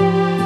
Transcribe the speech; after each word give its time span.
you 0.00 0.39